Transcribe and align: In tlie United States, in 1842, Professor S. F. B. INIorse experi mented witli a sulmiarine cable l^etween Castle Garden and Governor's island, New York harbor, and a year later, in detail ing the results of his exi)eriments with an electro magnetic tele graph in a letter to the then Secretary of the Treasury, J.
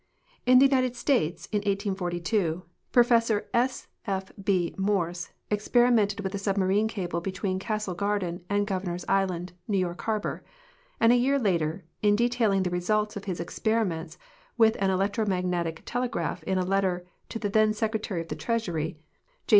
In 0.47 0.57
tlie 0.57 0.63
United 0.63 0.95
States, 0.95 1.45
in 1.51 1.59
1842, 1.59 2.63
Professor 2.91 3.45
S. 3.53 3.87
F. 4.07 4.31
B. 4.43 4.73
INIorse 4.75 5.29
experi 5.51 5.93
mented 5.93 6.23
witli 6.23 6.33
a 6.33 6.37
sulmiarine 6.39 6.87
cable 6.89 7.21
l^etween 7.21 7.59
Castle 7.59 7.93
Garden 7.93 8.43
and 8.49 8.65
Governor's 8.65 9.05
island, 9.07 9.53
New 9.67 9.77
York 9.77 10.01
harbor, 10.01 10.43
and 10.99 11.13
a 11.13 11.23
year 11.23 11.37
later, 11.37 11.85
in 12.01 12.15
detail 12.15 12.51
ing 12.51 12.63
the 12.63 12.71
results 12.71 13.15
of 13.15 13.25
his 13.25 13.39
exi)eriments 13.39 14.17
with 14.57 14.75
an 14.79 14.89
electro 14.89 15.23
magnetic 15.23 15.83
tele 15.85 16.07
graph 16.09 16.41
in 16.45 16.57
a 16.57 16.65
letter 16.65 17.05
to 17.29 17.37
the 17.37 17.49
then 17.49 17.71
Secretary 17.71 18.21
of 18.21 18.27
the 18.29 18.35
Treasury, 18.35 18.97
J. 19.45 19.49